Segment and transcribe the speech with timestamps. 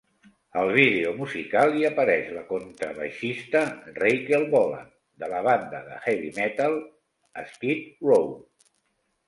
[0.59, 3.61] Al vídeo musical hi apareix la contrabaixista
[3.99, 4.91] Rachel Bolan
[5.25, 6.81] de la banda de heavy metal
[7.55, 8.31] Skid Row.